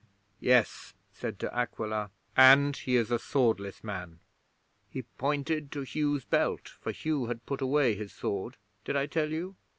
[0.39, 2.09] '"Yes," said De Aquila.
[2.35, 4.19] "And he is a swordless man."
[4.89, 9.29] He pointed to Hugh's belt, for Hugh had put away his sword did I tell
[9.29, 9.55] you?